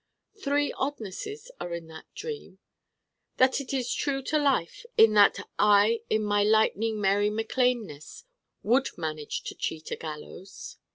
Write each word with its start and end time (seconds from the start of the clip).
_Three 0.43 0.71
oddnesses 0.73 1.51
are 1.59 1.75
in 1.75 1.85
that 1.89 2.05
dream: 2.15 2.57
that 3.37 3.61
it 3.61 3.71
is 3.71 3.93
true 3.93 4.23
to 4.23 4.39
life 4.39 4.83
in 4.97 5.13
that 5.13 5.47
I 5.59 6.01
in 6.09 6.23
my 6.23 6.41
lightning 6.43 6.99
Mary 6.99 7.29
Mac 7.29 7.55
Lane 7.55 7.85
ness 7.85 8.23
would 8.63 8.89
manage 8.97 9.43
to 9.43 9.53
cheat 9.53 9.91
a 9.91 9.95
gallows. 9.95 10.77